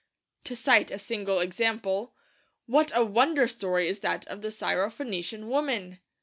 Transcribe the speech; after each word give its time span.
To 0.45 0.55
cite 0.55 0.89
a 0.89 0.97
single 0.97 1.39
example, 1.41 2.15
what 2.65 2.91
a 2.97 3.05
wonder 3.05 3.47
story 3.47 3.87
is 3.87 3.99
that 3.99 4.27
of 4.29 4.41
the 4.41 4.49
Syro 4.49 4.89
Phoenician 4.89 5.47
woman! 5.47 5.99